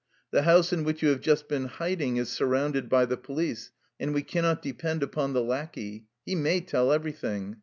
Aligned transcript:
The 0.31 0.41
house 0.41 0.73
in 0.73 0.83
which 0.83 1.03
you 1.03 1.09
have 1.09 1.21
just 1.21 1.47
been 1.47 1.65
hiding 1.65 2.17
is 2.17 2.27
surrounded 2.29 2.89
by 2.89 3.05
the 3.05 3.17
police, 3.17 3.69
and 3.99 4.15
we 4.15 4.23
cannot 4.23 4.63
depend 4.63 5.03
upon 5.03 5.33
the 5.33 5.43
lackey. 5.43 6.07
He 6.25 6.33
may 6.33 6.61
tell 6.61 6.91
everything. 6.91 7.57